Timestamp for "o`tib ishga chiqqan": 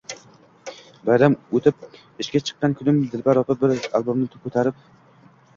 1.59-2.73